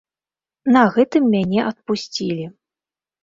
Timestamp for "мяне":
1.35-1.59